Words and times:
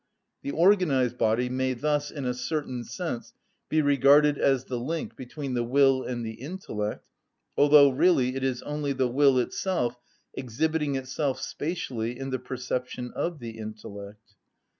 The 0.41 0.51
organised 0.51 1.19
body 1.19 1.47
may 1.47 1.73
thus, 1.75 2.09
in 2.09 2.25
a 2.25 2.33
certain 2.33 2.83
sense, 2.83 3.33
be 3.69 3.83
regarded 3.83 4.35
as 4.35 4.63
the 4.65 4.79
link 4.79 5.15
between 5.15 5.53
the 5.53 5.63
will 5.63 6.01
and 6.03 6.25
the 6.25 6.41
intellect; 6.41 7.07
although 7.55 7.91
really 7.91 8.33
it 8.35 8.43
is 8.43 8.63
only 8.63 8.93
the 8.93 9.07
will 9.07 9.37
itself 9.37 9.99
exhibiting 10.33 10.95
itself 10.95 11.39
spatially 11.39 12.17
in 12.17 12.31
the 12.31 12.39
perception 12.39 13.11
of 13.15 13.37
the 13.37 13.59
intellect. 13.59 14.33